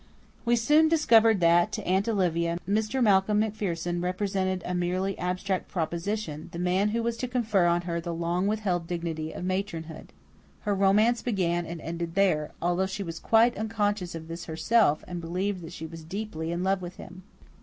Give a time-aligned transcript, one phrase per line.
[0.45, 3.03] We soon discovered that, to Aunt Olivia, Mr.
[3.03, 8.01] Malcolm MacPherson represented a merely abstract proposition the man who was to confer on her
[8.01, 10.11] the long withheld dignity of matronhood.
[10.61, 15.21] Her romance began and ended there, although she was quite unconscious of this herself, and
[15.21, 17.21] believed that she was deeply in love with him.